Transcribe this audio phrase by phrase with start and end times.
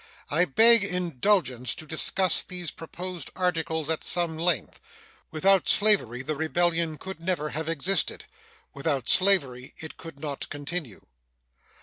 [0.31, 4.79] I beg indulgence to discuss these proposed articles at some length.
[5.29, 8.25] Without slavery the rebellion could never have existed;
[8.73, 11.05] without slavery it could not continue.